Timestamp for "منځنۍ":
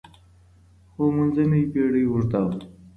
1.15-1.63